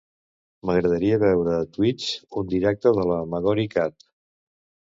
[0.69, 2.09] M'agradaria veure a Twitch
[2.43, 4.11] un directe de la "Magori cat".